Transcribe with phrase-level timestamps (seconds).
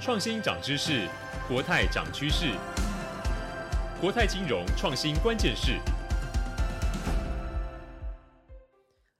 [0.00, 1.06] 创新涨知识，
[1.46, 2.52] 国泰涨趋势。
[4.00, 5.72] 国泰金融创新关键是。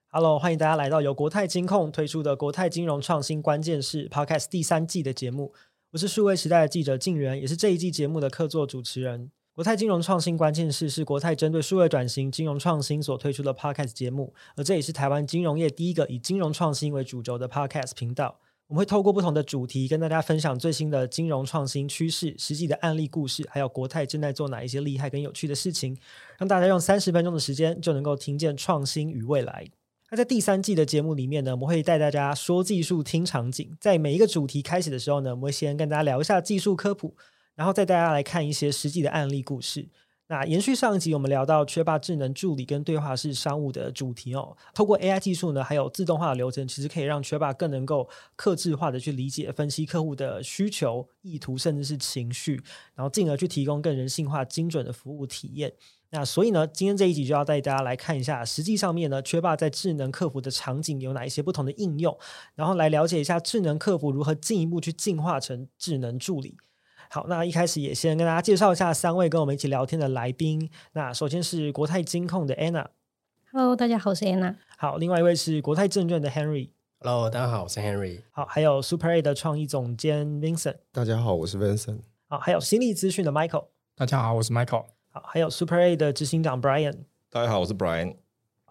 [0.09, 5.53] Hello，欢迎大家来到由国泰金控推出的国泰金融创新关键是 Podcast 第三季的节目。
[5.91, 9.31] 我是数位时代的记者静媛，也是这一季节目的客座主持人。
[9.55, 18.39] 国泰金融创新关键是是国泰针对数位转型、金融创新所推出的 Podcast 节目，而这也是台湾金融业第一个以金融创新为主轴的 Podcast 频道。
[18.71, 25.99] 我们会透过不同的主题，跟大家分享最新的金融创新趋势、实际的案例故事，还有国泰正在做哪一些厉害跟有趣的事情，
[26.39, 29.67] 让大家用三十分钟的时间就能够听见创新与未来。
[30.09, 33.77] 那在第三季的节目里面呢，我们会带大家说技术、听场景。
[33.81, 37.17] 在每一个主题开始的时候呢，我们会先跟大家聊一下技术科普，
[37.57, 39.89] 然后再带大家来看一些实际的案例故事。
[40.31, 44.57] 那延续上一集，我们聊到缺霸智能助理跟对话式商务的主题哦。
[44.73, 52.63] 透过 AI 技术呢，还有自动化的流程，其实可以让缺霸更能够客制化的去理解、分析客户的需求、意图，甚至是情绪，
[52.95, 55.73] 然后进而去提供更人性化、精准的服务体验。
[56.11, 62.17] 那所以呢，今天这一集就要带大家来看一下，实际上面呢，缺霸在智能客服的场景有哪一些不同的应用，
[62.55, 66.57] 然后来了解一下智能客服如何进一步去进化成智能助理。
[67.13, 70.71] 好，那一开始也先跟大家介绍一下三位跟我们一起聊天的来宾。
[70.93, 72.87] 那首先是国泰金控的 Anna。
[73.51, 74.55] Hello，大家好，我是 Anna。
[74.79, 76.69] 好，另外一位是国泰证券的 Henry。
[77.01, 78.23] Hello，大家好，我是 Henry。
[78.31, 80.77] 好，还有 Super A 的创意总监 Vincent。
[80.93, 81.99] 大家好，我是 Vincent。
[82.29, 83.65] 好，还有新力资讯的 Michael。
[83.97, 84.85] 大家好，我是 Michael。
[85.09, 86.99] 好，还有 Super A 的执行长 Brian。
[87.29, 88.15] 大家好，我是 Brian。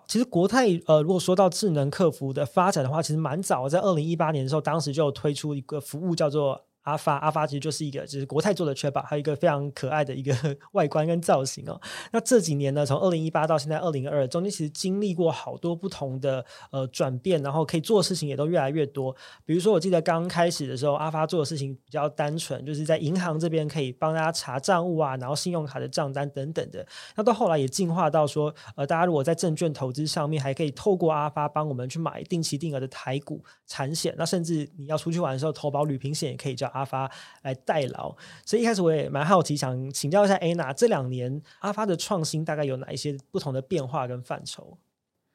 [0.08, 6.64] 其实国泰呃，如果说到智能客服的发展的话，其实蛮早，在二零一八年的时候，当时就推出一个服务叫做。
[6.90, 10.34] 阿发阿发其实就是一个，就是国泰做的缺霸，还有一个非常可爱的一个
[10.74, 11.80] 外观跟造型哦。
[12.12, 19.16] 那这几年呢，从二零一八到现在二零二二，中间其实经历过好多不同的呃转变，然后可以做的事情也都越来越多。
[19.46, 26.86] 比如说，我记得刚开始的时候，阿发做的事情比较单纯，就是在银行这边可以帮大家查账务啊，然后信用卡的账单等等的。
[27.16, 44.78] 那到后来也进化到说，呃，大家如果在证券投资上面，还可以透过阿发帮我们去买定期定额的台股产险，那甚至你要出去玩的时候投保旅平险，也可以叫阿阿发来代劳，所以一开始我也蛮好奇，想请教一下 Anna，这两年阿发的创新大概有哪一些不同的变化跟范畴？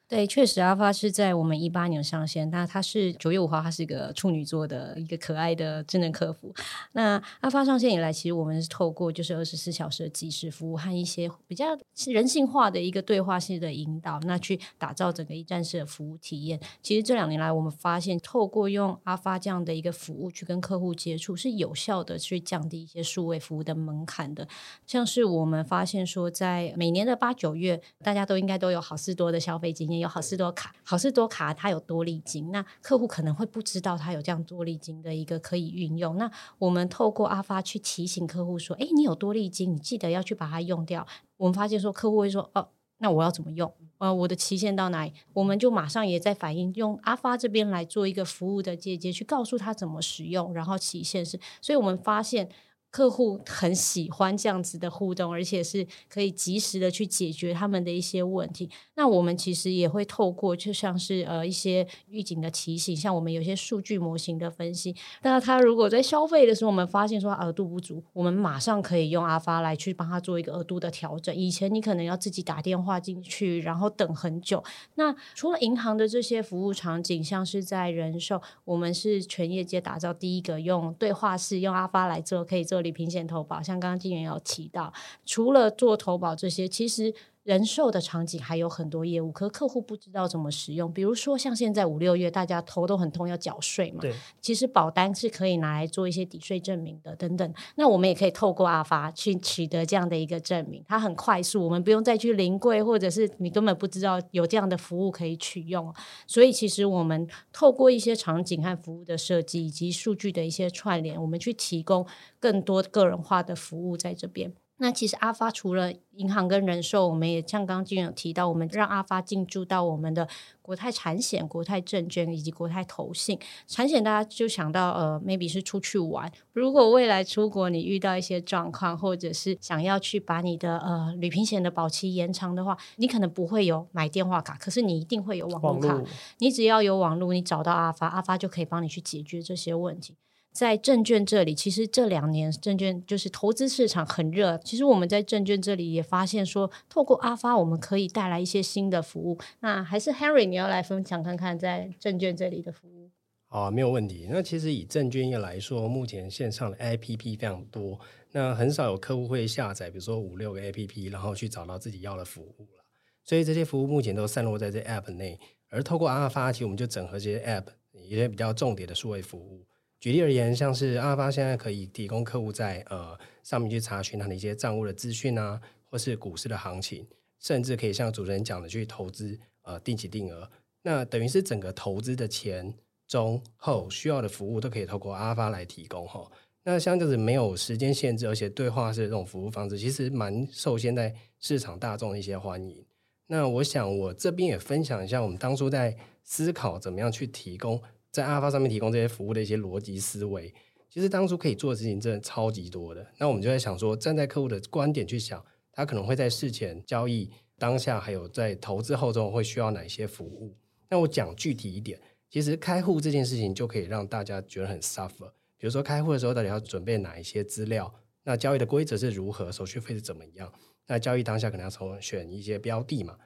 [0.07, 2.47] 对，确实，阿发是在我们一八年上线。
[2.51, 6.53] 那它是九月五号，它是一个处女座的一个可爱的智能客服。
[6.91, 11.65] 那阿发上线以来，其实我们是透过就是二十四小时的即时服务和一些比较
[12.05, 16.59] 人性化的一个对话式的引导，那去打造整个一站式的服务体验。
[16.83, 24.47] 其实这两年来，我们发现透过用阿发这样的一个服务去跟客户接触，是有效的去降低一些数位服务的门槛的。
[24.85, 29.95] 像是我们发现说，在每年的八九月，大家都应该都有好事多的消费经验。
[30.07, 36.17] 好事多卡，好事多卡它有多利金，那客户可能会不知道它有这样多利金的一个可以运用。
[36.17, 41.05] 那我们透过阿发去提醒客户说：“哎，你有多利金，你记得要去把它用掉。”
[41.37, 43.73] 我们发现说客户会说：“哦，那我要怎么用？
[43.97, 51.39] 呃，我的期限到哪里？”我们就马上也在反映，用阿发这边来做一个服务的阶阶，去告诉他怎么使用，然后期限是。
[51.61, 52.49] 所以我们发现。
[52.95, 58.69] 客户很喜欢这样子的互动，而且是可以及时的去解决他们的一些问题。
[58.93, 64.95] 那我们其实也会透过，就像是呃一些预警的提醒，像我们有些数据模型的分析。
[65.23, 71.35] 那他如果在消费的时候，我们发现说额度不足，我们马上可以用阿发来去帮他做一个额度的调整。
[71.35, 74.63] 以前你可能要自己打电话进去，然后等很久。
[74.93, 82.84] 那除了银行的这些服务场景，像是在人寿，我们是全业界打造第一个用对话式用阿发来做，可以做。
[82.85, 84.93] 理平险投保，像刚刚金源有提到，
[85.25, 87.13] 除了做投保这些，其实。
[87.45, 90.91] 人寿的场景还有很多业务，可是客户不知道怎么使用。
[90.91, 94.01] 比如说，像现在五六月，大家头都很痛，要缴税嘛。
[94.01, 94.11] 对。
[94.41, 97.53] 其实保单是可以拿来做一些抵税证明的，等等。
[97.75, 105.93] 那我们也可以透过阿发去取得这样的一个证明，它很快速，我们不用再去临柜，或者是你根本不知道有这样的服务可以取用。
[106.25, 112.07] 所以，其实我们透过一些场景和服务的设计，以及数据的一些串联，我们去提供
[112.39, 114.51] 更多个人化的服务在这边。
[114.77, 120.27] 那其实阿发除了银行跟人寿，我们也像刚刚静媛有提到，我们让阿发进驻到我们的
[120.61, 123.39] 国泰产险、国泰证券以及国泰投信。
[123.67, 126.29] 产险大家就想到呃，maybe 是出去玩。
[126.51, 136.03] 如果未来出国你遇到一些状况，或者是想要去把你的呃旅平险的保期延长的话，你可能不会有买电话卡，可是你一定会有网络卡。
[136.39, 140.15] 你只要有网络，你找到阿发，阿发就可以帮你去解决这些问题。
[140.55, 144.57] 在证券这里，其实这两年证券就是投资市场很热。
[144.59, 149.37] 其实我们在证券这里也发现说，透过阿发，我们可以带来一些新的服务。
[149.59, 153.11] 那还是 Henry，你要来分享看看在证券这里的服务。
[153.47, 154.27] 好，没有问题。
[154.29, 157.99] 那其实以证券业来说，目前线上的 APP 非常多，
[158.31, 162.85] 那很少有客户会下载，比如说五六个 APP，然后去找到自己要的服务了。
[163.25, 165.37] 所以这些服务目前都散落在这 App 内，
[165.69, 169.65] 而透过阿尔法，其实我们就整合这些 App 一些比较重点的数位服务。
[170.05, 175.59] 举例而言，像是阿尔法现在可以提供客户在呃上面去查询他的一些账务的资讯啊，
[175.89, 177.03] 或是股市的行情，
[177.39, 180.47] 甚至可以像主持人讲的去投资呃定期定额，
[180.83, 182.71] 那等于是整个投资的前。
[183.07, 186.31] 中后需要的服务都可以透过阿发来提供哈。
[186.63, 192.85] 那像这样子没有时间限制，而且对话式的这种服务方式，其实蛮受现在市场大众的一些欢迎。
[193.25, 197.81] 那我想我这边也分享一下，我们当初在思考怎么样去提供
[198.15, 200.53] 在阿发上面提供这些服务的一些逻辑思维。
[200.89, 203.05] 其实当初可以做的事情真的超级多的。
[203.17, 210.55] 那我们就在想说，站在客户的观点去想，他可能会在事前交易当下，还有在投资后中会需要哪些服务。
[210.89, 211.99] 那我讲具体一点。
[212.29, 215.29] 其实开户这件事情就可以让大家觉得很 suffer。
[215.57, 217.93] 比如说开户的时候，到底要准备哪一些资料？
[218.23, 219.51] 那交易的规则是如何？
[219.51, 220.49] 手续费是怎么样？
[220.87, 223.17] 那交易当下可能要从选一些标的嘛？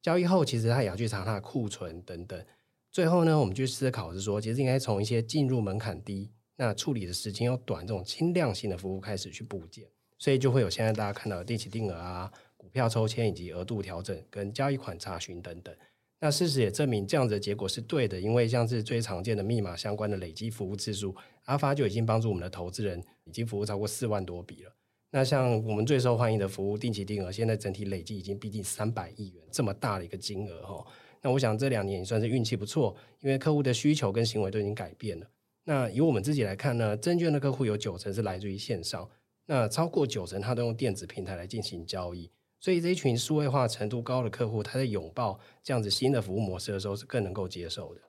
[0.00, 2.44] 交易后其实他也要去查他的库存等等。
[2.92, 9.86] 最后呢，我们去思考是说，其实应该从一些进入门槛低、那处理的时间又短这种轻量性的服务开始去布建，
[10.18, 15.74] 所以就会有现在大家看到的定期定额啊、股票抽签以及额度调整跟交易款查询等等。
[16.20, 21.16] 那事实也证明这样子的结果是对的，因为像是最常见的密码相关的累积服务次数，
[21.46, 24.72] 阿发就已经帮助我们的投资人已经服务超过四万多笔了。
[25.10, 30.86] 那像我们最受欢迎的服务定期定额，现在整体累计已经逼近三百亿元这么大的一个金额哈。
[31.22, 35.26] 那我想这两年也算是运气不错，因为客户的需求跟行为都已经改变了。
[35.64, 39.08] 那以我们自己来看呢，证券的客户有九成是来自于线上，
[39.46, 42.28] 那超过九成他都用电子平台来进行交易。
[42.58, 48.00] 所以这一群数位化程度高的客户，他在拥抱这样子新的服务模式的时候，是更能够接受的。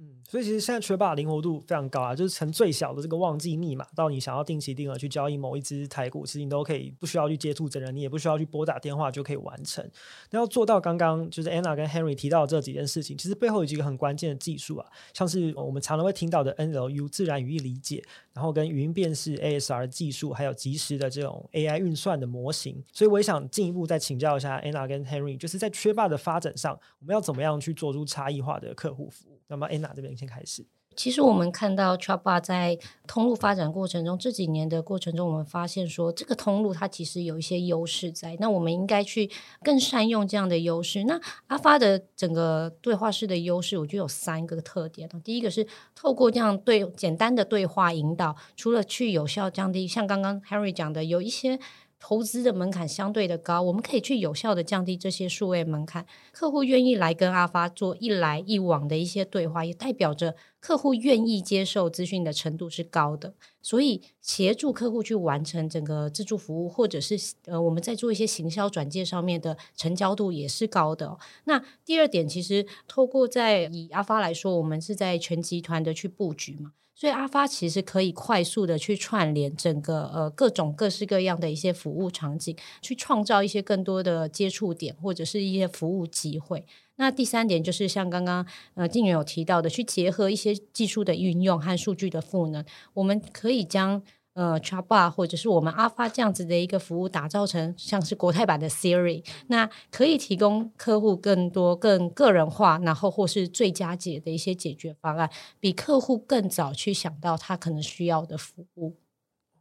[0.00, 9.84] 嗯，所以其实现在缺霸灵活度非常高啊，就是从最小的这个忘记密码，到你想要定期定额去交易某一只台股，其实你都可以不需要去接触真人，你也不需要去拨打电话就可以完成。
[10.30, 18.00] 那要做到刚刚就是 Anna 跟 Henry 提到这几件事情，其实背后有几个很关键的技术啊，像是我们常常会听到的 NLU 自然语义理解，
[18.32, 22.80] 然后跟语音辨识 ASR 技术，还有即时的这种 AI 运算的模型。
[22.92, 29.38] 所以我也想进一步再请教一下 Anna 跟 Henry，就是在缺霸的发展上，我们要怎么样去做出差异化的客户服务？
[29.50, 30.66] 那么 Anna 这边先开始。
[30.96, 32.76] 其实我们看到 Chatbot 在
[33.06, 38.36] 通路发展过程中，这几年的过程中，我们发现说，这个通路它其实有一些优势在。
[38.40, 39.30] 那我们应该去
[39.62, 41.04] 更善用这样的优势。
[41.04, 45.08] 那阿发的整个对话式的优势，我觉得有三个特点。
[45.22, 45.64] 第一个是
[45.94, 51.60] 透过这样对简单的对话引导，除了去有效降低，像刚刚 Henry 讲的，有一些。
[52.00, 56.06] 投资的门槛相对的高，我们可以去有效的降低这些数位门槛。
[56.32, 63.34] 客户愿意来跟阿发做一来一往的一些对话，也代表着客户愿意接受资讯的程度是高的。
[63.60, 71.18] 所以协助客户去完成整个自助服务，或者是呃我们在做一些行销转介上面的成交度也是高的。
[71.44, 76.72] 那第二点，其实透过在以阿发来说，我们是在全集团的去布局嘛。
[76.98, 86.66] 所以阿发其实可以快速的去串联整个呃各种各式各样的一些服务场景，去创造一些更多的接触点或者是一些服务机会。
[86.96, 92.64] 那第三点就是像刚刚呃静远有提到的，去结合一些技术的运用和数据的赋能，
[92.94, 94.02] 我们可以将。
[94.38, 105.28] 呃，Chatbot 或者是我们阿发这样子的一个服务，打造成像是国泰版的 Siri，那可以提供客户更多、更个人化，然后或是最佳解的一些解决方案，
[105.58, 108.96] 比客户更早去想到他可能需要的服务。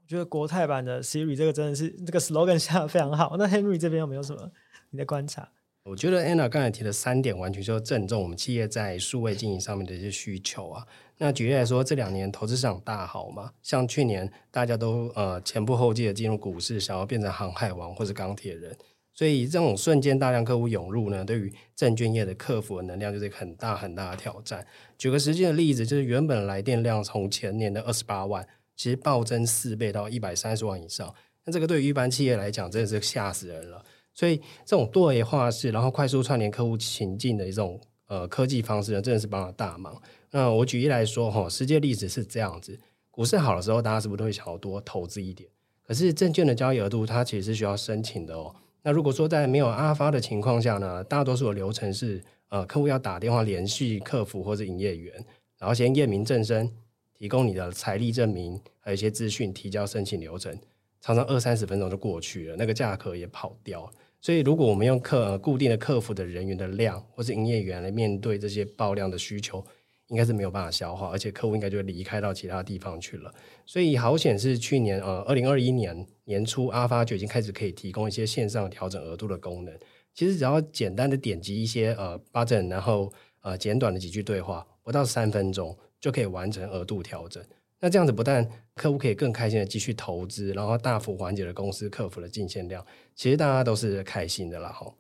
[0.04, 3.36] 我觉得国泰版的 Siri 这个真的是这个 slogan 下的非常好。
[3.36, 4.52] 那 Henry 这边有没有什么
[4.92, 5.50] 你的观察？
[5.90, 10.86] 我觉得 Anna 刚才提的三点，完全就正中我们企业在数位经营上面的一些需求啊。
[11.18, 18.76] 那举例来说，这两年投资市场大好嘛，像去年大家都呃前仆后继的进入股市，想要变成航海王或者钢铁人，
[19.14, 24.68] 所以这种瞬间大量客户涌入呢，对于证券业的客服的能量就是一个很大很大的挑战。
[24.98, 31.16] 举个实际的例子，就是原本来电量从前年的二十八万，其实暴增四倍到一百三十万以上。
[31.46, 33.82] 那这个对于一般企业来讲，真的是吓死人了。
[34.18, 39.96] 所以这种多维化式，然后快速串联客户情境的一种呃科技方式呢，真的是帮了大忙。
[40.32, 42.80] 那我举例来说哈，实际例子是这样子：
[43.12, 45.48] 股市好的时候，大家是不是都会想要多投资一点？
[45.84, 48.56] 可是证券的交易额度，它其实是需要申请的哦。
[48.82, 52.20] 那如果说在没有阿发的情况下呢，大多数的流程是
[52.50, 55.14] 呃，客户要打电话联系客服或者营业员，
[55.60, 56.72] 然后先验明正身，
[57.14, 60.58] 提供你的财力证明，还有一些资讯，提交申请流程，
[61.02, 63.88] 常常二三十分钟就过去了，那个价格也跑掉。
[64.20, 69.64] 所以，如果我们用客固定的客服的人员的量，或是营业员来面对这些爆量的需求，
[70.08, 73.34] 应该是没有办法消化，而且客户应该就会离开到其他地方去了。
[73.66, 79.78] 所以好险是去年呃二零二一年年初，阿发就已经开始可以提供一些线上调整额度的功能。
[80.14, 87.44] 其实只要简单的点击一些呃 button，然后呃简短的几句对话，不到三分钟就可以完成额度调整。
[87.80, 94.94] 那这样子不但客户可以更开心的继续投资，然后大幅缓解了公司客服的进线量，其实大家都是开心的啦哈。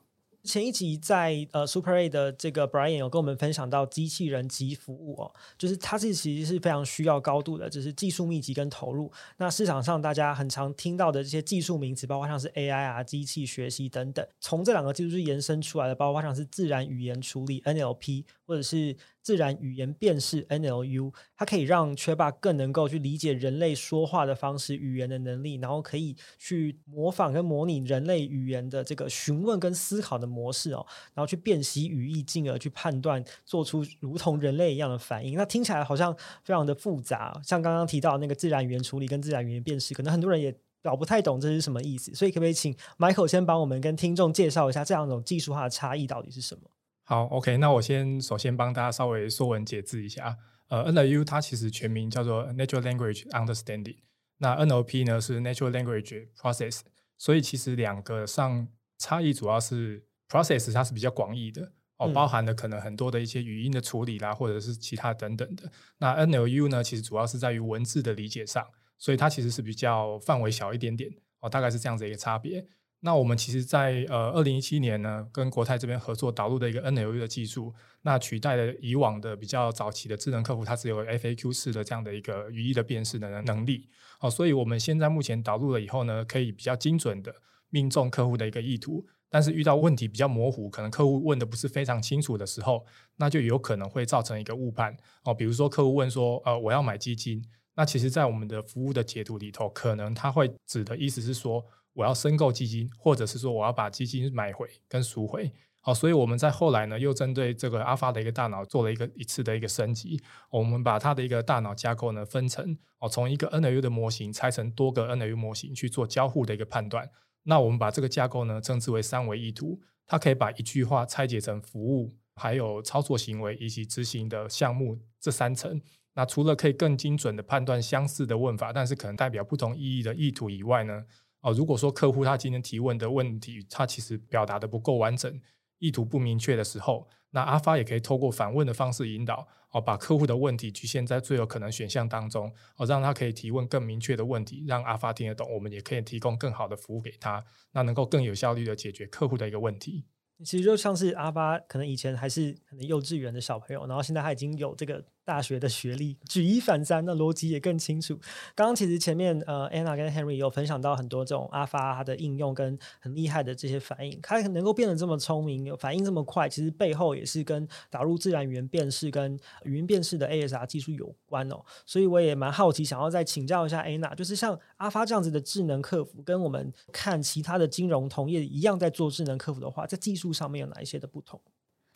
[0.43, 9.12] 前一集在呃 Super A 的这个 Brian 有跟我们分享到机器人及服务哦，就是它是其实是非常需要高度的，就是技术密集跟投入。
[9.38, 18.95] 那市场上大家很常听到的这些技术名词，包括像是 AI 啊、机器学习等等，从这两个技术是延伸出来的，包括像是自然语言处理 NLP 或者是。
[19.27, 35.35] 自然语言辨识 NLU，它可以让缺霸更能够去理解人类说话的方式、语言的能力，然后可以去模仿跟模拟人类语言的这个询问跟思考的模式哦，然后去辨析语义，进而去判断，做出如同人类一样的反应。
[35.35, 42.15] 那听起来好像非常的复杂，像刚刚提到那个自然语言处理跟自然语言辨识，可能很多人也搞不太懂这是什么意思。
[42.15, 46.61] 所以可不可以请 Michael 先帮我们跟听众介绍一下这两种技术化的差异到底是什么？
[47.09, 50.37] 好，OK，那我先首先帮大家稍微说文解字一下。
[50.67, 53.99] 呃，NLU 它其实全名叫做 Natural Language Understanding，
[54.39, 56.81] 那 NLP 呢是 Natural Language Process，
[57.17, 65.71] 所以其实两个上差异主要是 Process 它是比较广义的哦，包含了可能很多的一些语音的处理啦，或者是其他等等的。
[65.99, 71.09] 那 NLU 呢，其实主要是在于文字的理解上，所以它其实是比较范围小一点点
[71.39, 72.67] 哦，大概是这样子一个差别。
[73.01, 83.87] 那我们其实在，呃二零一七年呢，跟国泰这边合作导入的一个 NLU 的技术，那取代了以往的比较早期的智能客服，它只有 FAQ 式的这样的一个语义的辨识的能力。
[84.19, 87.35] 哦，所以我们现在目前导入了以后呢，可以比较精准的
[87.69, 89.05] 命中客户的一个意图。
[89.29, 92.83] 但是遇到问题比较模糊，可能客户问的不是非常清楚的时候，
[93.17, 94.97] 那就有可能会造成一个误判。
[95.23, 97.43] 哦，比如说客户问说，呃，我要买基金，
[97.75, 101.63] 那其实在我们的服务的解读里头，可能他会指的意思是说。
[101.97, 105.51] 我要申购基金，或者是说我要把基金买回跟赎回，
[105.81, 117.09] 好，所以我们在后来呢，又针对这个阿发的一个大脑做了一个一次的一个升级，我们把它的一个大脑架构呢分成哦，从一个 NLU 的模型拆成多个 NLU 模型去做交互的一个判断。
[117.43, 125.81] 那我们把这个架构呢称之为三维意图，它可以把一句话拆解成服务、还有操作行为以及执行的项目这三层。
[126.13, 131.05] 那除了可以更精准的判断相似的问法，但是可能代表不同意义的意图以外呢，
[131.41, 135.39] 哦，如果说客户他今天提问的问题，他其实表达的不够完整，
[135.79, 150.06] 意图不明确的时候，那阿发也可以透过反问的方式引导，哦，把客户的问题局限在最有可能选项当中，哦，让他可以提问更明确的问题，让阿发听得懂，我们也可以提供更好的服务给他，那能够更有效率的解决客户的一个问题。
[150.44, 155.06] 其实就像是阿发，可能以前还是可能幼稚园的小朋友，然后现在他已经有这个。
[155.27, 158.17] 大学的学历，举一反三，那逻辑也更清楚。
[158.55, 171.62] 刚刚其实前面呃，Anna 跟 Henry 有分享到很多这种阿发它的应用跟很厉害的这些反应，它能够变得这么聪明，有反应这么快，其实背后也是跟导入自然语言辨识跟语音辨识的 ASR 技术有关哦。
[171.86, 181.41] 所以我也蛮好奇，想要再请教一下 Anna，就是像阿发这样子的智能客服，跟我们看其他的金融同业一样在做智能客服的话，在技术上面有哪一些的不同？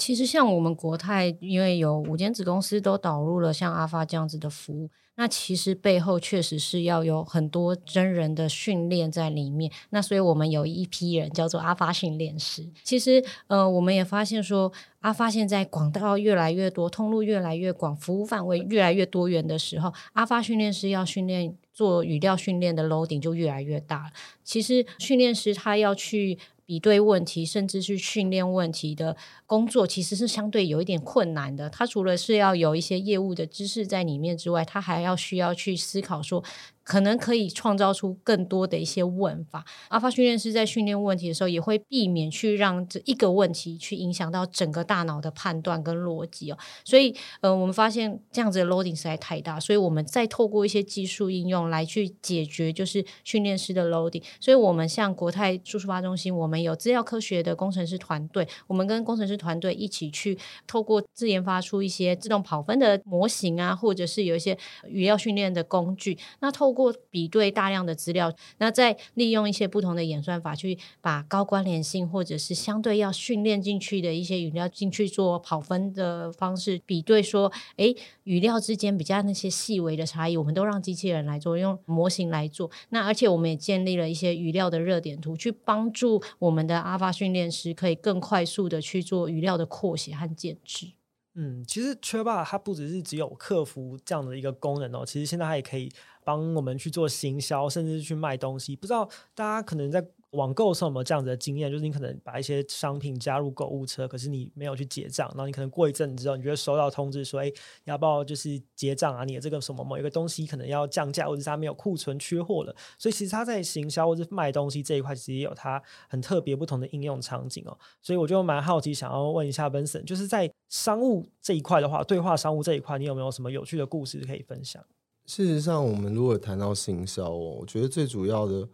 [0.01, 9.71] 其实像我们国泰，因为有五间子公司都导入了像阿发这样子的服务，那其实背后确实是要有很多真人的训练在里面。
[9.91, 12.67] 那所以我们有一批人叫做阿发训练师。
[12.83, 24.11] 其实呃，我们也发现说，阿发现在广告越来越多，通路越来越广，服务范围越来越多元的时候，阿发训练师要训练做语料训练的 loading 就越来越大。
[24.43, 26.39] 其实训练师他要去。
[26.71, 31.69] 比对问题，甚至去训练问题的工作，其实是相对有一点困难的。
[31.69, 36.41] 他除了是要有一些业务的知识在里面之外，他还要需要去思考说。
[36.83, 39.65] 可能可以创造出更多的一些问法。
[39.89, 46.57] 阿发训练师在训练问题的时候，也会避免去让这一个问题去影响到整个大脑的判断跟逻辑哦。
[46.83, 54.23] 所以，呃，我们发现这样子的 loading 实在太大，所以我们再透过一些技术应用来去解决，就是训练师的 loading。
[54.39, 64.57] 所以我们像国泰数数发中心，我们有资料科学的工程师团队，我们跟工程师团队一起去透过自研发出一些自动跑分的模型啊，或者是有一些
[64.87, 66.17] 语料训练的工具。
[66.39, 82.71] 那透过过比对大量的资料，那再利用一些不同的演算法，去把高关联性或者是相对要训练进去的一些语料进去做跑分的方式比对，说，诶，语料之间比较那些细微的差异，我们都让机器人来做，用模型来做。
[82.89, 90.87] 那而且我们也建立了一些语料的热点图，去帮助我们的阿发训练师可以更快速的去做语料的扩写和检视。
[91.35, 95.89] 嗯，其实 Chatbot 它不只是只有客服这样的一个功能哦，其实现在它也可以
[96.25, 98.75] 帮我们去做行销，甚至是去卖东西。
[98.75, 101.69] 不知道大家可能在网购上有没有这样子的经验？
[101.69, 107.51] 就是你可能把一些商品加入购物车，可是你没有去结账，然后你可能过一阵子之后，你就会收到通知说，哎，
[107.83, 109.25] 要不要就是结账啊？
[109.25, 112.73] 你的这个什么某一个东西可能要降价，或者是它没有库存缺货了。
[112.97, 117.77] 所以其实它在行销或者卖东西这一块，其实也有它很特别不同的应用场景哦。
[118.01, 124.81] 所以我就蛮好奇，想要问一下 Vincent，就是在商务这一块的话，对话商务这一块，你有没有什么有趣的故事可以分享？
[125.25, 128.69] 事实上，我们如果谈到行销哦，我觉得最主要的。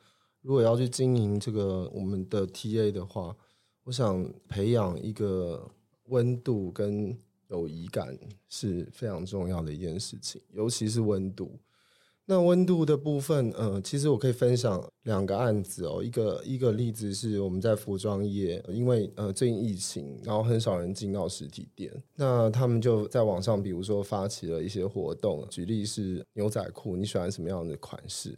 [0.48, 3.36] 如果要去经营这个我们的 TA 的话，
[3.84, 5.70] 我想培养一个
[6.06, 7.14] 温度跟
[7.50, 11.60] 友谊感是非常重要的一件事情，尤其是温度。
[12.26, 16.02] 那温度的部分，呃，其实我可以分享两个案子哦。
[16.02, 28.34] 一个一个例子是我们在服装业，因为呃最近疫情，然后很少人进到实体店，那他们就在网上，比如说发起了一些活动，举例是牛仔裤，你喜欢什么样的款式？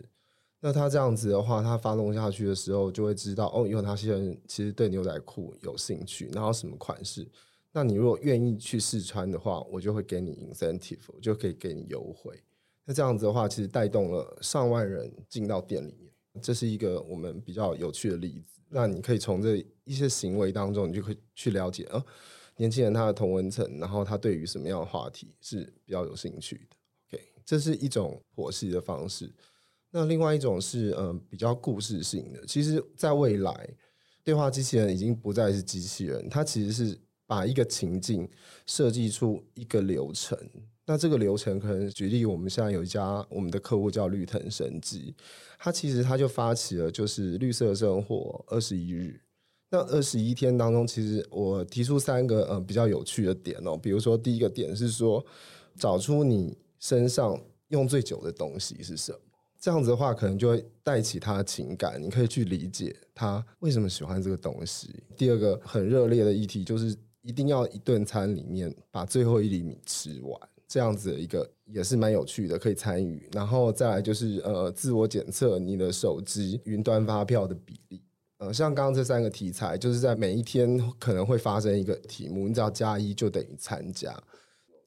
[0.62, 7.25] 那他这样子的话，他发动下去的时候，就会知道哦，因为他现在其实对牛仔裤有兴趣，然后什么款式。
[7.72, 12.42] 那你如果愿意去试穿的话，我就会给你 incentive，我就可以给你优惠。
[12.84, 16.12] 那这样子的话，其实带动了上万人进到店里面，
[16.42, 18.60] 这是一个我们比较有趣的例子。
[18.68, 22.04] 那你可以从这一些行为当中，你就可以去了解，哦，
[22.58, 26.75] 年轻人他的同温层，然后他对于什么样的话题是比较有兴趣的。
[27.08, 29.32] OK，这是一种剖析的方式。
[29.91, 32.46] 那另外一种是，嗯、比较故事性的。
[32.46, 33.69] 其实，在未来，
[34.24, 38.29] 对话机器人已经不再是机器人，它其实是把一个情境
[38.65, 40.38] 设计出一个流程。
[40.86, 45.15] 那这个流程可能举例，我们现在有一家我们的客户叫绿藤生机，
[45.60, 49.22] 它其实它就发起了就是绿色生活二十一日。
[49.72, 55.24] 那二十一天当中，其实我提出三个嗯、比较有趣的点哦，比如说第一个点是说，
[55.75, 59.19] 找出你身上用最久的东西是什么。
[59.60, 65.04] 这样子的话，可能就会带起他的情感，你可以去理解他为什么喜欢这个东西。
[65.17, 73.30] 第二个很热烈的议题就是，一定要一顿餐里面把最后一粒米吃完，这样子的一个也是蛮有趣的，可以参与。
[73.34, 78.02] 然后再来就是呃，自我检测你的手机云端发票的比例。
[78.38, 84.12] 呃，像刚刚这三个题材，就是在每一天可能会发生一个题目，你只要加一就等于参加，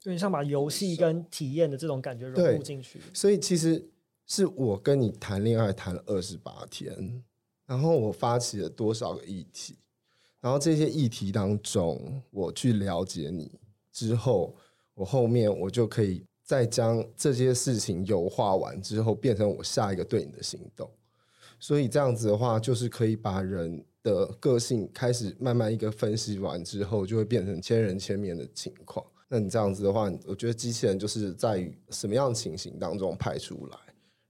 [0.05, 2.99] 有点像把游戏跟体验的这种感觉融入进去。
[3.13, 3.91] 所以其实。
[4.27, 7.23] 是我跟你谈恋爱谈了二十八天，
[7.67, 9.77] 然后我发起了多少个议题，
[10.41, 13.59] 然后这些议题当中，我去了解你
[13.93, 14.57] 之后，
[14.95, 20.91] 我后面我就可以再将这些事情优化完之后，变成我下一个对你的行动。
[21.61, 29.05] 所以这样子的话，就是可以把人的个性开始慢慢一个分析完之后，就会变成千人千面的情况。
[29.29, 33.79] 那你这样子的话，我觉得机器人就是在什么样情形当中派出来。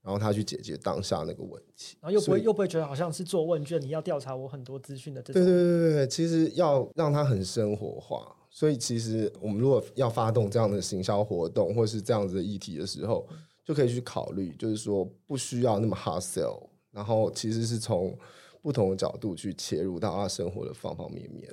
[0.02, 5.42] 然后他去解决当下那个问题，然后又不会又不会觉得好像是做问卷，你要调查我很多资讯的这种。
[5.42, 8.36] 对对对对，其实要让他很生活化。
[8.50, 13.26] 所以其实我们如果要发动这样的行销活动，或是这样子的议题的时候，
[13.64, 18.14] 就可以去考虑，就是说不需要那么 hard sell，然后其实是从
[18.60, 21.48] 不同的角度去切入到他生活的方方面面。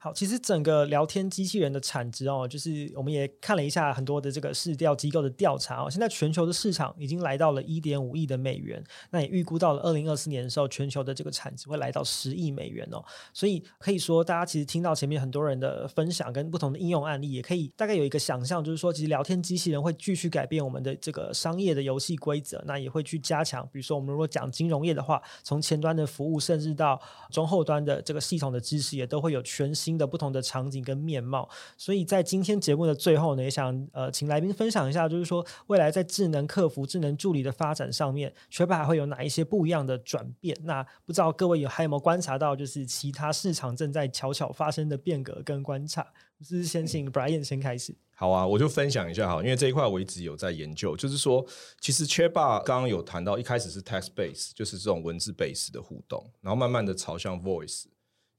[0.00, 8.80] 好，其实整个聊天机器人的产值哦，就是我们也看了一下很多的这个市调机构的调查哦，现在全球的市场已经来到了一点五亿的美元，
[9.10, 13.04] 那也预估到了二零二四年的时候，全球的这个产值会来到十亿美元哦。
[13.34, 27.00] 所以可以说，大家其实听到前面很多人的分享跟不同的应用案例，也可以大概有一个想象，就是说，其实聊天机器人会继续改变我们的这个商业的游戏规则，那也会去加强，比如说我们如果讲金融业的话，从前端的服务，甚至到
[27.32, 29.87] 中后端的这个系统的知识，也都会有全新。
[29.88, 31.48] 新的不同的场景跟面貌，
[31.78, 40.54] 所以在今天节目的最后呢，也想呃请来宾分享一下，就是说未来在智能客服、智能助理的发展上面，Chatbot 还会有哪一些不一样的转变？
[40.64, 46.06] 那不知道各位有还有没有观察到，就是其他市场正在悄悄发生的变革跟观察？
[46.42, 47.96] 是不是先请 Brian 先开始。
[48.14, 51.44] 好啊，我就分享一下哈，因为这一块我一直有在研究，就是说，
[51.80, 57.84] 其实 Chatbot 刚刚有谈到，一开始是 text base，就是这种文字 base 的互动，然后慢慢的朝向 voice。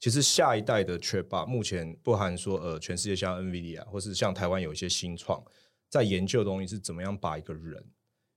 [0.00, 5.44] 其实下一代的 Chatbot 目前不含说呃，全世界像 NVIDIA 或是像台湾有一些新创
[5.90, 7.84] 在研究的东西是怎么样把一个人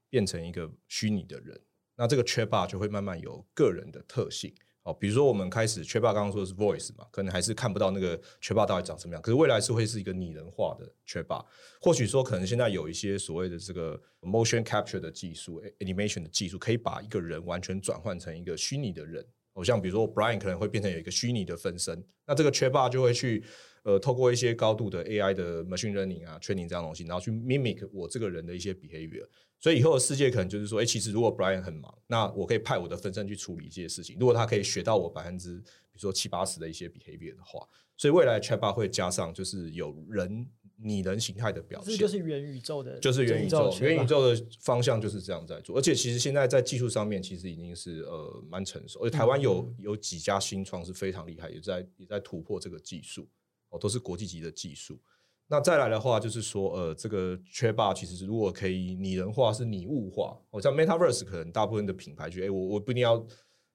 [0.09, 1.57] 变成一个虚拟的人，
[1.95, 4.93] 那这个 Chatbot 就会慢慢有个人的特性哦。
[4.93, 11.45] 比如说我们开始 Chatbot 刚刚说的是 voice 嘛，可能还是看不到那个 Chatbot 到底长什么样，可是未来是会是一个拟人化的 Chatbot。
[11.79, 19.25] 或许说可能现在有一些所谓的这个 motion capture 的技术，animation 的技术，可以把一个人完全转换成一个虚拟的人。
[19.53, 23.43] 哦，像比如说 Brian 可能会变成有一个虚拟的分身，那这个 c h a t b o 就会去
[23.83, 29.25] 呃透过一些高度的 AI 的 machine learning 啊 training 这样东西，然后去 mimic 我这个人的一些 behavior。
[29.59, 34.17] 所以以后的世界可能就是说，哎，其实如果 Brian 很忙，那我可以派我的分身去处理这些事情。
[34.19, 40.47] 如果他可以学到我百分之比如说七八十的一些 behavior 的话，所以未来 c h a t b o 会加上就是有人。
[40.83, 45.77] 拟人形态的表现，就是元宇宙的，就是元宇宙，元宇宙的方向就是这样在做。
[45.77, 48.99] 而且其实现在在技术上面，其实已经是呃蛮成熟。
[48.99, 53.27] 而且台湾有有几家新创是非常厉害，也在也在突破这个技术
[53.69, 54.99] 哦，都是国际级的技术。
[55.47, 60.39] 那再来的话，就是说呃，这个 Chatbot 其实如果可以拟人化，是拟物化。
[60.51, 63.25] 哦，像 Metaverse 可能大部分的品牌觉得，哎，我我不一定要。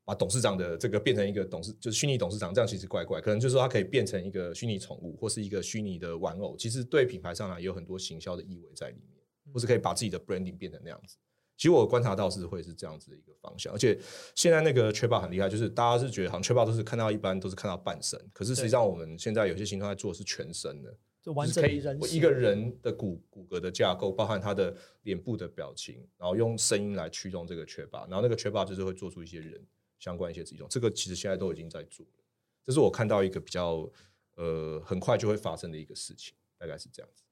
[0.08, 3.20] 把董事长的这个变成一个董事，就是虚拟董事长，这样其实怪怪。
[3.20, 6.56] 可能就是说，它可以变成一个虚拟宠物，或是一个虚拟的玩偶。
[6.56, 11.18] 其实对品牌上来也有很多行销的意味在里面，或是可以把自己的 branding 变成那样子。
[11.58, 13.70] 其实我观察到是会是这样子的一个方向。
[13.70, 13.98] 而且
[14.34, 21.62] 现在那个 Chatbot 很厉害，就是大家是觉得好像 Chatbot 都是看到一般都是看到半身，可是实际上我们现在有些新创在做的是全身的，就完整
[22.10, 29.62] 一个人的骨骨骼的架构，包含他的脸部的表情，然后用声音来驱动这个 Chatbot，然后那个 Chatbot 就是会做出一些人。
[29.98, 32.24] 相关一些这种，这个其实现在都已经在做了，
[32.64, 33.90] 这是我看到一个比较
[34.36, 37.22] 呃很快就会发生的一个事情，大概是这样子。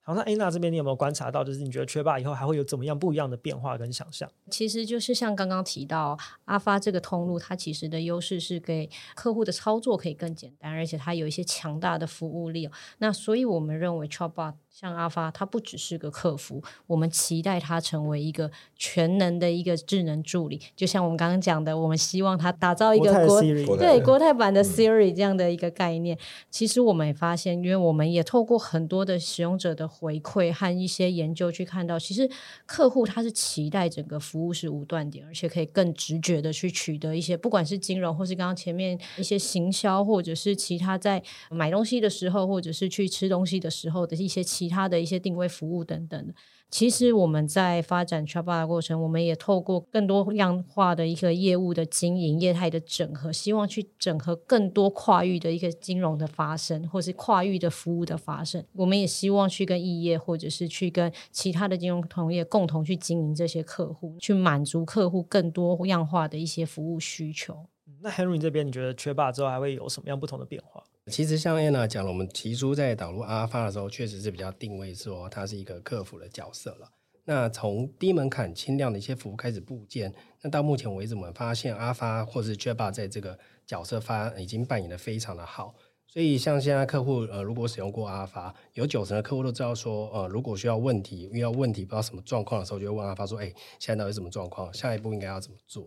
[0.00, 4.32] 好，那 Anna 这边你有没有观察到，就是你觉得 Chatbot 以后还会有怎么样不一样的变化跟想象？
[4.50, 12.70] 其实就是像刚刚提到阿发这个通路，它其实的优势是给客户的操作可以更简单，而且它有一些强大的服务力。
[12.96, 20.60] 那所以我们认为 Chatbot 像阿发，他不只是个客服，我们期待他成为一个全能的一个智能助理。
[20.76, 26.16] 就像我们刚刚讲的，我们希望他打造一个国，国对国泰版的 Siri 这样的一个概念。
[26.16, 32.30] 嗯、其实我们也发现，因为我们也透过很多的使用者的回馈和一些研究去看到，其实
[32.64, 46.34] 客户他是期待整个服务是无断点，而且可以更直觉的去取得一些，不管是金融，或是刚刚前面一些行销，或者是其他在买东西的时候，或者是去吃东西的时候的一些其他的一些定位服务等等的。
[46.68, 58.62] 其实我们在发展 Chatbot 的过程，我们也透过更多样化的一个业务的经营、业态的整合，希望去整合更多跨域的一个金融的发生，或是跨域的服务的发生。
[58.74, 67.64] 我们也希望去跟异业，或者是去跟其他的金融同业共同去经营这些客户，去满足客户更多样化的一些服务需求。
[68.02, 70.84] 那 Henry 这边，你觉得 Chatbot 之后还会有什么样不同的变化？
[71.08, 76.88] 其实像 Anna 讲了，我们提出在导入阿发的时候，确实是比较定位说它是一个客服的角色了。
[77.24, 85.74] 那从低门槛、轻量的一些服务开始部件，那到目前为止，我们发现阿发或是 Chatbot 在这个角色发已经扮演的非常的好。
[86.06, 94.72] 所以像现在客户呃，如果使用过阿发，有九成的客户都知道说，呃，如果需要问题遇到问题不知道什么状况的时候，就会问阿发说，哎，现在到底什么状况？
[94.72, 95.86] 下一步应该要怎么做？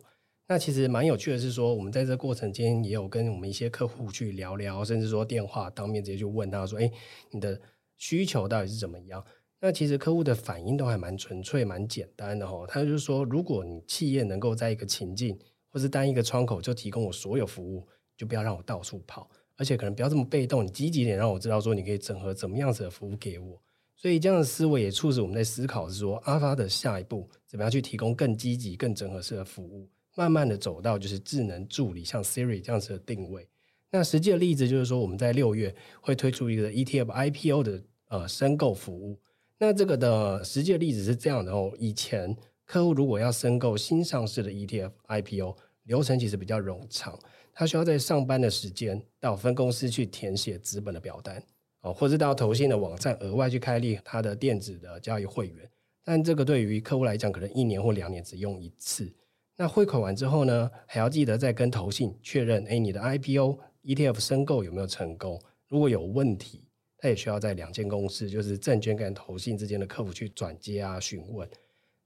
[0.52, 6.92] 那其实蛮有趣的是说，我们在这过程间也有跟我们一些客户去聊聊，甚至说电话当面直接就问他说：“哎，
[7.30, 7.58] 你的
[7.96, 9.24] 需求到底是怎么样？”
[9.62, 12.66] 那其实客户的反应都还蛮纯粹、蛮简单的哈。
[12.68, 17.88] 他就是说，如果你企业能够在一个情境或是单一个窗口就提供我所有服务，
[18.18, 23.58] 就不要让我到处跑，而且可能不要这么被动，你积极点，让我知道说你可以整合怎么样子的服务给我。
[23.96, 29.88] 所以这样的思维也促使我们在思考是说，阿发的下一步怎么样去提供更积极、更整合式的服务。
[30.16, 33.48] 慢慢的走到就是智能助理，像 Siri 这样子的定位。
[33.90, 39.20] 那实际的例子就是说，我们在六月会推出一个 ETF IPO 的呃申购服务。
[39.58, 41.72] 那这个的实际的例子是这样的哦。
[41.78, 47.20] 以前客户如果要申购新上市的 ETF IPO，流程其实比较冗长，
[47.54, 51.44] 他需要在上班的时间到分公司去填写资本的表单
[51.82, 55.70] 哦，或者到投信的网站额外去开立他的电子的交易会员。
[56.04, 59.12] 但这个对于客户来讲，可能一年或两年只用一次。
[59.58, 65.40] 那汇款完之后呢，还要记得再跟投信确认，哎，你的 IPO ETF 申购有没有成功？
[65.68, 66.64] 如果有问题，
[66.98, 71.48] 他也需要在两间公司，就是证券跟投信之间的客服去转接啊询问。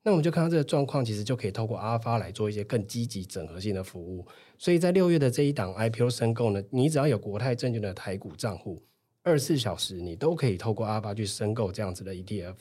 [0.03, 4.25] 那我们就看到这个状况，其实就可以透过阿发来做一些更积极整合性的服务。
[4.57, 8.83] 所以在六月的这一档 IPO 申购呢，你只要有国泰证券的台股账户，
[9.23, 12.55] 二十四小时你都可以透过阿发去申购这样子的 ETF。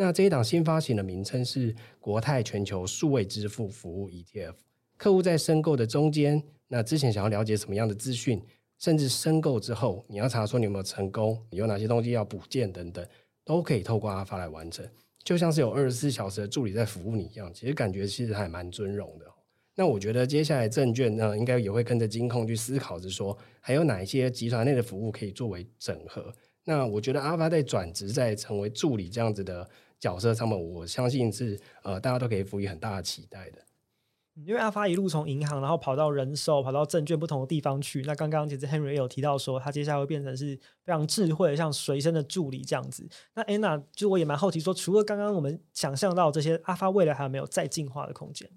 [0.00, 4.54] 那这一档新发行的名称是国泰全球数位支付服务 ETF。
[4.96, 8.40] 客户在申购的中间，那之前想要了解什么样的资讯，
[8.78, 13.04] 甚至申购之后，你要查说你有没有成功，有哪些东西要补件等等，
[13.44, 14.88] 都可以透过阿发来完成，
[15.24, 17.52] 就像是有二十四小时的助理在服务你一样。
[17.52, 19.26] 其实感觉其实还蛮尊荣的。
[19.74, 26.32] 那我觉得接下来证券呢，应该也会跟着金控去思考着说，还有哪一些集团内的服务可以作为整合。
[26.62, 29.68] 那我觉得阿发在转职，在成为助理这样子的。
[29.98, 33.58] 角色上面，我相信是呃，大家都可以赋予很大的期待的。
[34.46, 38.02] 因为阿发一路从银行，然后跑到人寿，跑到证券不同的地方去。
[38.02, 43.08] 那刚刚其实 Henry 也有提到说，他接下来会变成是非常智慧，像随身的助理这样子。
[43.34, 48.48] 那 Anna 就我也蛮好奇说，除了刚刚我们想象到这些，阿发未来还有没有再进化的空间？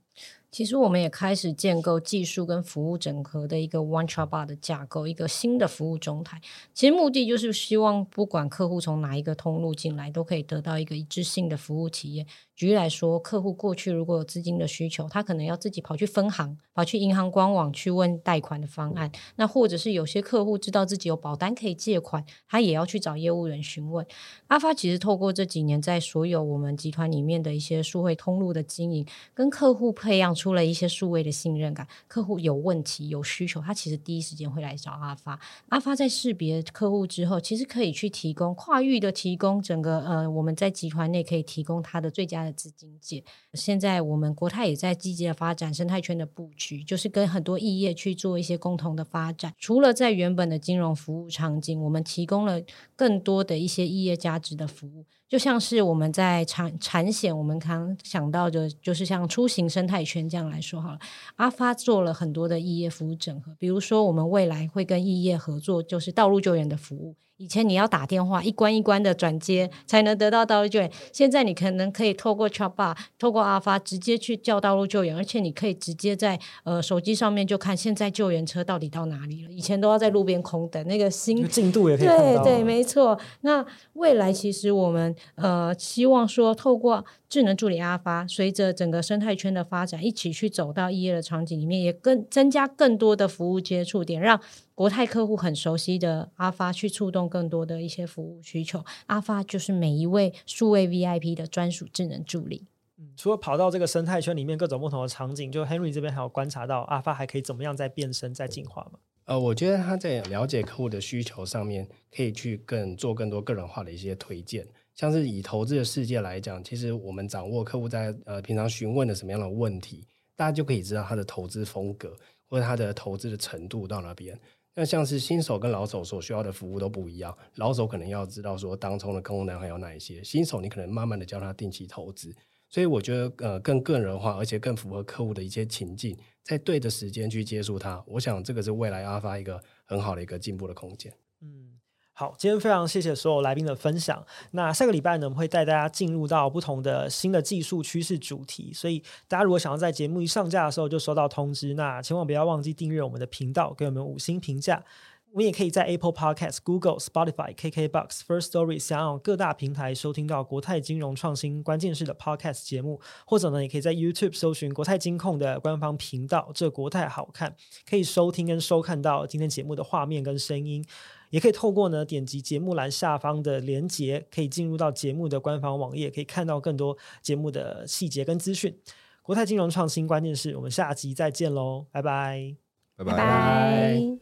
[0.51, 6.41] 其实我们也开始建构技术跟服务整合的一个 One trabar 的架构，一个新的服务中台。
[6.73, 12.27] 其实目的就是希望，不管客户从哪一个通路进来，都可以得到一个一致性的服务体验。
[12.53, 19.09] 举例来说，客户过去如果有资金的需求，他可能要自己跑去分行，跑去银行官网去问贷款的方案。
[19.37, 24.05] 那或者是有些客户知道自己有保单可以借款，他也要去找业务员询问。
[24.47, 35.39] 阿发其实透过这几年在所有我们集团里面的一些数位通路的经营，跟客户配培养出了一些数位的信任感，客户有问题有需求，他其实第一时间会来找阿发。
[35.69, 43.23] 阿发在识别客户之后，其实可以去提供跨域的提供整个呃，我们在集团内可以提供他的最佳的资金解。
[43.53, 49.53] 现在我们国泰也在积极的发展生态圈的布局，就是跟很多异业去做一些共同的发展。
[49.57, 52.61] 除了在原本的金融服务场景，我们提供了
[52.97, 55.05] 更多的一些异业价值的服务。
[55.31, 60.99] 就像是我们在产产险，我们刚想到的，就是像出行生态圈这样来说好了。
[61.37, 67.15] 阿发做了很多的异业服务整合，比如说我们未来会跟异业合作，就是道路救援的服务。
[67.41, 79.51] 以前你要打电话一关一关的转接才能得到道路救援，现在你可能可以透过 Chatbot，透过阿发直接去叫道路救援，而且你可以直接在呃手机上面就看现在救援车到底到哪里了。
[79.51, 82.07] 以前都要在路边空等，那个新进度也可以。
[82.07, 83.19] 对对，没错。
[83.41, 94.41] 那未来其实我们呃希望说，透过智能助理阿发，随着整个生态圈的发展，一起去走到异业的场景里面，也更增加更多的服务接触点，让。
[94.73, 102.65] 国泰客户很熟悉的阿发去触动更多的一些服务需求，阿发就是每一位数位 VIP 的专属智能助理。
[102.97, 108.99] 嗯，除了跑到这个生态圈里面各种不同的场景，就 Henry 这边还有观察到阿发还可以怎么样再变身、再进化吗？
[109.25, 114.67] 呃，我觉得他在了解客户的需求上面，可以去更做更多个人化的一些推荐。
[114.93, 122.15] 像是以投资的世界来讲，其实我们掌握客户在呃平常询问的什么样的问题，大家就可以知道他的投资风格
[122.47, 124.39] 或者他的投资的程度到哪边。
[124.73, 132.33] 那像是新手跟老手所需要的服务都不一样，老手可能要知道说当中的功能还有哪一些，新手你可能慢慢的教他定期投资，
[132.69, 141.13] 所以我觉得呃更个人化，而且更符合客户的一些情境，在对的时间去接触他，我想这个是未来阿发一个很好的一个进步的空间。
[141.41, 141.77] 嗯。
[142.21, 144.23] 好，今天非常谢谢所有来宾的分享。
[144.51, 148.71] 那下个礼拜呢，我们会带大家进入到不同的新的技术趋势主题。
[148.71, 154.83] 所以大家如果想要在节目一上架的时候就收到通知，那千万不要忘记订阅我们的频道，给我们五星评价。
[155.31, 167.55] 我们也可以在 Apple Podcast、Google、Spotify、KKBox、First Story 想要各大平台收听到国泰金融创新关键式的 Podcast 节目，或者呢，也可以在 YouTube 搜寻国泰金控的官方频道，这国泰好看，
[167.89, 170.85] 可以收听跟收看到今天节目的画面跟声音。
[171.31, 178.77] 也可以透过呢，点击节目栏下方的连接，可以进入到节目的官方网页，可以看到更多节目的细节跟资讯。
[179.23, 182.55] 国泰金融创新关键是，我们下集再见喽，拜拜，
[182.97, 184.20] 拜拜。